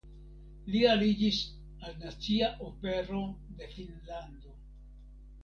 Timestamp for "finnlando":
3.77-4.57